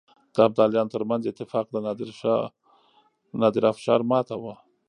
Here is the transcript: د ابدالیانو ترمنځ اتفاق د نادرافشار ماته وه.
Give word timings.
د 0.33 0.35
ابدالیانو 0.47 0.93
ترمنځ 0.93 1.21
اتفاق 1.25 1.65
د 1.71 1.75
نادرافشار 3.41 4.01
ماته 4.11 4.35
وه. 4.41 4.53